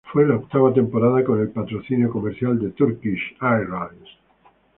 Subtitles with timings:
[0.11, 4.09] Fue la octava temporada con el patrocinio comercial de Turkish Airlines.